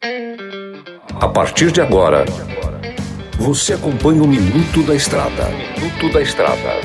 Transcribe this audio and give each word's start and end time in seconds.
A 0.00 1.26
partir 1.26 1.72
de 1.72 1.80
agora, 1.80 2.24
você 3.36 3.72
acompanha 3.72 4.22
o 4.22 4.28
Minuto 4.28 4.80
da 4.84 4.94
Estrada. 4.94 5.48
Minuto 5.76 6.12
da 6.12 6.22
Estrada. 6.22 6.80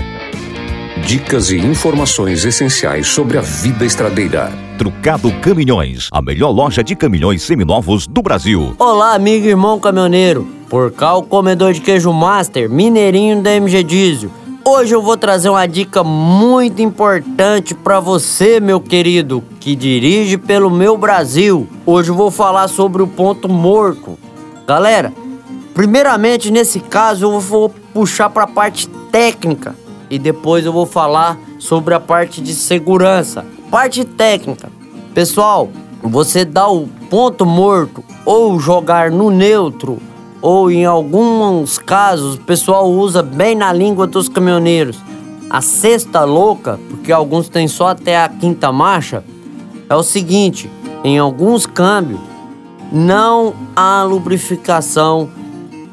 Dicas 1.06 1.52
e 1.52 1.58
informações 1.58 2.44
essenciais 2.44 3.06
sobre 3.06 3.38
a 3.38 3.42
vida 3.42 3.86
estradeira. 3.86 4.52
Trucado 4.80 5.32
Caminhões, 5.42 6.10
a 6.12 6.24
melhor 6.24 6.50
loja 6.50 6.84
de 6.84 6.96
caminhões 6.96 7.44
seminovos 7.44 8.08
do 8.08 8.24
Brasil. 8.24 8.76
Olá, 8.80 9.14
amigo 9.14 9.46
e 9.46 9.50
irmão 9.50 9.80
caminhoneiro. 9.80 10.48
Por 10.68 10.92
cá, 10.92 11.14
o 11.14 11.22
comedor 11.22 11.72
de 11.72 11.82
queijo 11.82 12.12
master, 12.12 12.68
mineirinho 12.68 13.44
da 13.44 13.52
MG 13.52 13.84
Diesel. 13.84 14.32
Hoje 14.66 14.96
eu 14.96 15.02
vou 15.02 15.18
trazer 15.18 15.50
uma 15.50 15.66
dica 15.66 16.06
muito 16.06 16.82
importante 16.82 17.76
para 17.76 18.00
você, 18.00 18.62
meu 18.62 18.80
querido, 18.80 19.44
que 19.60 19.76
dirige 19.76 20.38
pelo 20.38 20.72
meu 20.72 20.98
Brasil. 20.98 21.68
Hoje 21.86 22.12
eu 22.12 22.16
vou 22.16 22.32
falar 22.32 22.70
sobre 22.70 23.02
o 23.02 23.08
ponto 23.08 23.50
morto. 23.50 24.18
Galera, 24.66 25.12
primeiramente 25.74 26.50
nesse 26.50 26.80
caso 26.80 27.26
eu 27.26 27.42
vou 27.42 27.68
puxar 27.94 28.30
para 28.30 28.46
a 28.46 28.48
parte 28.48 28.88
técnica 29.12 29.76
e 30.10 30.18
depois 30.18 30.66
eu 30.66 30.72
vou 30.72 30.86
falar 30.86 31.38
sobre 31.60 31.94
a 31.94 32.00
parte 32.00 32.40
de 32.40 32.56
segurança. 32.56 33.46
Parte 33.70 34.06
técnica. 34.06 34.70
Pessoal, 35.14 35.70
você 36.02 36.46
dá 36.46 36.70
o 36.70 36.88
ponto 37.10 37.46
morto 37.46 38.02
ou 38.26 38.58
jogar 38.62 39.12
no 39.12 39.30
neutro 39.30 40.00
ou 40.44 40.70
em 40.70 40.86
alguns 40.86 41.80
casos 41.80 42.36
o 42.36 42.42
pessoal 42.42 42.92
usa 42.92 43.24
bem 43.24 43.56
na 43.56 43.72
língua 43.72 44.06
dos 44.06 44.28
caminhoneiros 44.28 45.02
a 45.50 45.62
sexta 45.62 46.24
louca, 46.24 46.80
porque 46.90 47.12
alguns 47.12 47.48
têm 47.48 47.68
só 47.68 47.90
até 47.90 48.18
a 48.18 48.28
quinta 48.28 48.72
marcha, 48.72 49.24
é 49.88 49.96
o 49.96 50.04
seguinte: 50.04 50.70
em 51.04 51.18
alguns 51.18 51.66
câmbios 51.66 52.20
não 52.92 53.54
há 53.76 54.04
lubrificação 54.04 55.30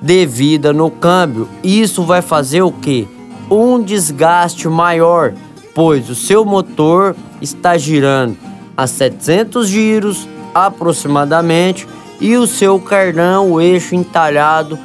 devida 0.01 0.73
no 0.73 0.91
câmbio. 0.91 1.47
Isso 1.63 2.03
vai 2.03 2.23
fazer 2.23 2.63
o 2.63 2.73
que? 2.73 3.07
Um 3.51 3.83
desgaste 3.83 4.67
maior, 4.67 5.35
pois 5.75 6.09
o 6.09 6.15
seu 6.15 6.45
motor 6.45 7.15
está 7.41 7.77
girando 7.77 8.37
a 8.77 8.87
700 8.87 9.69
giros 9.69 10.27
aproximadamente 10.55 11.87
e 12.21 12.37
o 12.37 12.47
seu 12.47 12.79
carnão, 12.79 13.53
o 13.53 13.61
eixo 13.61 13.95
entalhado 13.95 14.79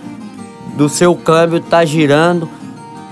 do 0.76 0.88
seu 0.88 1.16
câmbio 1.16 1.58
está 1.58 1.84
girando 1.84 2.50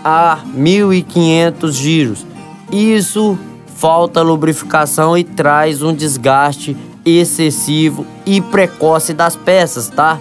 a 0.03 0.39
1500 0.53 1.75
giros. 1.75 2.25
Isso 2.71 3.37
falta 3.75 4.21
lubrificação 4.21 5.17
e 5.17 5.23
traz 5.23 5.81
um 5.81 5.93
desgaste 5.93 6.77
excessivo 7.05 8.05
e 8.25 8.39
precoce 8.39 9.13
das 9.13 9.35
peças, 9.35 9.89
tá? 9.89 10.19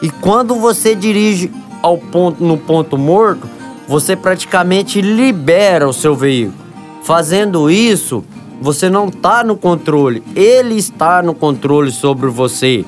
E 0.00 0.08
quando 0.08 0.54
você 0.54 0.94
dirige 0.94 1.50
ao 1.82 1.98
ponto 1.98 2.42
no 2.44 2.56
ponto 2.56 2.96
morto, 2.96 3.48
você 3.88 4.16
praticamente 4.16 5.00
libera 5.00 5.88
o 5.88 5.92
seu 5.92 6.14
veículo. 6.14 6.64
Fazendo 7.02 7.70
isso, 7.70 8.24
você 8.60 8.88
não 8.88 9.08
está 9.08 9.44
no 9.44 9.56
controle, 9.56 10.22
ele 10.34 10.76
está 10.76 11.22
no 11.22 11.34
controle 11.34 11.90
sobre 11.90 12.28
você. 12.28 12.84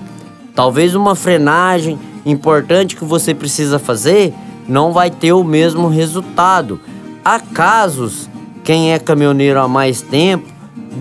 Talvez 0.56 0.94
uma 0.94 1.14
frenagem 1.14 1.98
importante 2.24 2.96
que 2.96 3.04
você 3.04 3.34
precisa 3.34 3.78
fazer 3.78 4.32
não 4.66 4.90
vai 4.90 5.10
ter 5.10 5.34
o 5.34 5.44
mesmo 5.44 5.86
resultado. 5.86 6.80
Há 7.22 7.38
casos, 7.38 8.28
quem 8.64 8.92
é 8.92 8.98
caminhoneiro 8.98 9.60
há 9.60 9.68
mais 9.68 10.00
tempo, 10.00 10.50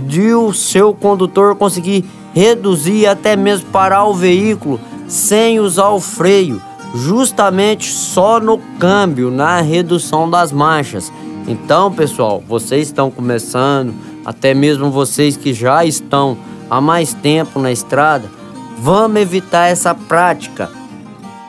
de 0.06 0.34
o 0.34 0.54
seu 0.54 0.94
condutor 0.94 1.56
conseguir 1.56 2.04
reduzir 2.34 3.08
até 3.08 3.38
mesmo 3.38 3.70
parar 3.70 4.04
o 4.04 4.14
veículo 4.14 4.78
sem 5.08 5.60
usar 5.60 5.90
o 5.90 6.02
freio, 6.02 6.62
justamente 6.94 7.90
só 7.92 8.42
no 8.42 8.58
câmbio, 8.78 9.32
na 9.32 9.62
redução 9.62 10.30
das 10.30 10.52
marchas. 10.52 11.12
Então, 11.48 11.94
pessoal, 11.94 12.44
vocês 12.46 12.88
estão 12.88 13.10
começando, 13.10 13.94
até 14.26 14.54
mesmo 14.54 14.92
vocês 14.92 15.38
que 15.38 15.54
já 15.54 15.86
estão 15.86 16.38
há 16.70 16.82
mais 16.82 17.14
tempo 17.14 17.58
na 17.60 17.72
estrada, 17.72 18.35
Vamos 18.78 19.22
evitar 19.22 19.68
essa 19.68 19.96
prática. 19.96 20.70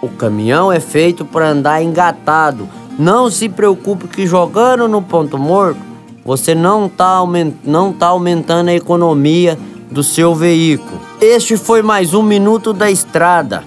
O 0.01 0.09
caminhão 0.09 0.71
é 0.71 0.79
feito 0.79 1.25
para 1.25 1.49
andar 1.49 1.83
engatado. 1.83 2.69
Não 2.99 3.31
se 3.31 3.49
preocupe 3.49 4.07
que 4.09 4.27
jogando 4.27 4.89
no 4.89 5.03
ponto 5.03 5.37
morto, 5.37 5.81
você 6.25 6.55
não 6.55 6.87
está 6.87 7.07
aument 7.07 7.53
tá 7.99 8.07
aumentando 8.07 8.69
a 8.69 8.75
economia 8.75 9.59
do 9.91 10.03
seu 10.03 10.35
veículo. 10.35 11.01
Este 11.21 11.57
foi 11.57 11.83
mais 11.83 12.15
um 12.15 12.23
Minuto 12.23 12.73
da 12.73 12.91
Estrada. 12.91 13.65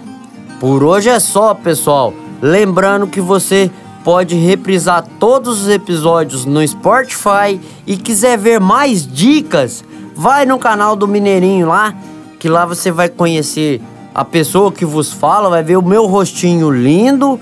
Por 0.60 0.84
hoje 0.84 1.10
é 1.10 1.20
só, 1.20 1.54
pessoal. 1.54 2.14
Lembrando 2.42 3.08
que 3.08 3.22
você 3.22 3.70
pode 4.04 4.36
reprisar 4.36 5.06
todos 5.20 5.62
os 5.62 5.70
episódios 5.70 6.46
no 6.46 6.66
Spotify 6.66 7.60
e 7.86 7.98
quiser 7.98 8.38
ver 8.38 8.60
mais 8.60 9.06
dicas, 9.06 9.84
vai 10.16 10.46
no 10.46 10.58
canal 10.58 10.96
do 10.96 11.08
Mineirinho 11.08 11.68
lá 11.68 11.94
que 12.40 12.48
lá 12.48 12.66
você 12.66 12.90
vai 12.90 13.10
conhecer 13.10 13.82
a 14.16 14.24
pessoa 14.24 14.72
que 14.72 14.86
vos 14.86 15.12
fala, 15.12 15.50
vai 15.50 15.62
ver 15.62 15.78
o 15.78 15.86
meu 15.86 16.06
rostinho 16.06 16.72
lindo 16.72 17.40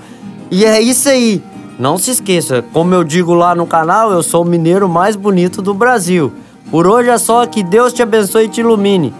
e 0.50 0.64
é 0.64 0.80
isso 0.80 1.08
aí. 1.08 1.42
Não 1.78 1.96
se 1.96 2.10
esqueça, 2.10 2.64
como 2.72 2.92
eu 2.92 3.04
digo 3.04 3.32
lá 3.32 3.54
no 3.54 3.64
canal, 3.64 4.10
eu 4.10 4.22
sou 4.22 4.42
o 4.42 4.44
mineiro 4.44 4.88
mais 4.88 5.14
bonito 5.14 5.62
do 5.62 5.72
Brasil. 5.72 6.32
Por 6.70 6.88
hoje 6.88 7.08
é 7.08 7.16
só 7.16 7.46
que 7.46 7.62
Deus 7.62 7.92
te 7.92 8.02
abençoe 8.02 8.46
e 8.46 8.48
te 8.48 8.60
ilumine. 8.60 9.14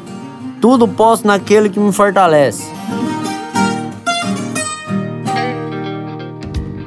Tudo 0.61 0.89
posso 0.89 1.25
naquele 1.25 1.71
que 1.71 1.79
me 1.79 1.93
fortalece. 1.93 2.65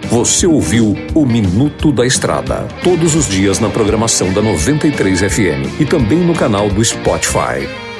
Você 0.10 0.46
ouviu 0.46 0.94
o 1.16 1.26
Minuto 1.26 1.90
da 1.90 2.06
Estrada, 2.06 2.68
todos 2.84 3.16
os 3.16 3.30
dias 3.30 3.62
na 3.62 3.70
programação 3.70 4.34
da 4.34 4.42
93 4.42 5.22
FM 5.22 5.80
e 5.80 5.86
também 5.86 6.20
no 6.20 6.34
canal 6.34 6.68
do 6.68 6.84
Spotify. 6.84 7.91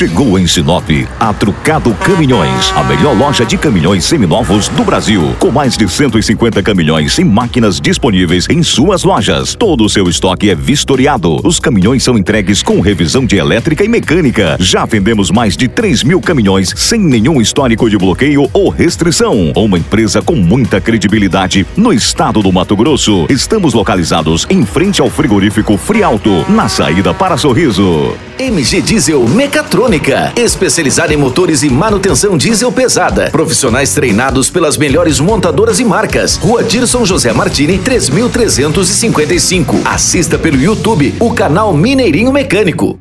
Chegou 0.00 0.38
em 0.38 0.46
Sinop 0.46 0.88
a 1.18 1.30
Trucado 1.34 1.92
Caminhões, 1.92 2.72
a 2.74 2.82
melhor 2.84 3.14
loja 3.14 3.44
de 3.44 3.58
caminhões 3.58 4.06
seminovos 4.06 4.66
do 4.68 4.82
Brasil, 4.82 5.36
com 5.38 5.50
mais 5.50 5.76
de 5.76 5.86
150 5.86 6.62
caminhões 6.62 7.18
e 7.18 7.22
máquinas 7.22 7.78
disponíveis 7.78 8.46
em 8.48 8.62
suas 8.62 9.04
lojas. 9.04 9.54
Todo 9.54 9.84
o 9.84 9.90
seu 9.90 10.08
estoque 10.08 10.48
é 10.48 10.54
vistoriado. 10.54 11.46
Os 11.46 11.60
caminhões 11.60 12.02
são 12.02 12.16
entregues 12.16 12.62
com 12.62 12.80
revisão 12.80 13.26
de 13.26 13.36
elétrica 13.36 13.84
e 13.84 13.88
mecânica. 13.88 14.56
Já 14.58 14.86
vendemos 14.86 15.30
mais 15.30 15.54
de 15.54 15.68
3 15.68 16.02
mil 16.02 16.22
caminhões 16.22 16.72
sem 16.74 16.98
nenhum 16.98 17.38
histórico 17.38 17.90
de 17.90 17.98
bloqueio 17.98 18.48
ou 18.54 18.70
restrição. 18.70 19.52
Uma 19.54 19.76
empresa 19.76 20.22
com 20.22 20.34
muita 20.34 20.80
credibilidade 20.80 21.66
no 21.76 21.92
estado 21.92 22.40
do 22.40 22.50
Mato 22.50 22.74
Grosso. 22.74 23.26
Estamos 23.28 23.74
localizados 23.74 24.46
em 24.48 24.64
frente 24.64 25.02
ao 25.02 25.10
frigorífico 25.10 25.76
Frialto, 25.76 26.50
na 26.50 26.70
saída 26.70 27.12
para 27.12 27.36
Sorriso. 27.36 28.16
MG 28.40 28.80
Diesel 28.80 29.28
Mecatrônica, 29.28 30.32
especializada 30.34 31.12
em 31.12 31.16
motores 31.18 31.62
e 31.62 31.68
manutenção 31.68 32.38
diesel 32.38 32.72
pesada. 32.72 33.28
Profissionais 33.30 33.92
treinados 33.92 34.48
pelas 34.48 34.78
melhores 34.78 35.20
montadoras 35.20 35.78
e 35.78 35.84
marcas. 35.84 36.36
Rua 36.36 36.64
Dirson 36.64 37.04
José 37.04 37.34
Martini, 37.34 37.76
3355. 37.76 39.82
Assista 39.84 40.38
pelo 40.38 40.56
YouTube 40.56 41.14
o 41.20 41.34
canal 41.34 41.74
Mineirinho 41.74 42.32
Mecânico. 42.32 42.98